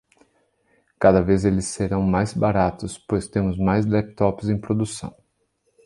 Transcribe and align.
Cada 0.99 1.21
vez 1.21 1.45
eles 1.45 1.65
serão 1.65 2.01
mais 2.01 2.33
baratos, 2.33 2.97
pois 2.97 3.27
temos 3.27 3.55
mais 3.59 3.85
laptops 3.85 4.49
em 4.49 4.57
produção. 4.59 5.15